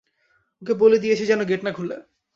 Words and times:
ওকে 0.61 0.73
বলে 0.73 0.97
দিয়েছি 0.99 1.23
যেন 1.25 1.41
গেট 1.43 1.61
না 1.63 1.71
খোলে। 1.71 1.97